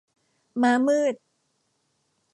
[0.61, 1.15] ม้ามืด